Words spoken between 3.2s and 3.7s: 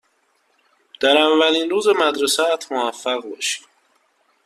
باشی.